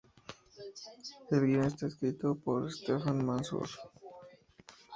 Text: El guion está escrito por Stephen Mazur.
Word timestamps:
El 1.29 1.45
guion 1.45 1.63
está 1.65 1.85
escrito 1.85 2.33
por 2.33 2.73
Stephen 2.73 3.23
Mazur. 3.23 3.69